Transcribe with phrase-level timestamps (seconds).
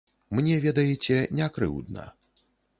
[0.37, 2.11] Мне, ведаеце, не крыўдна.